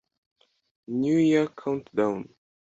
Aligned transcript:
New 0.87 1.15
Year 1.19 1.45
Countdown 1.49 2.33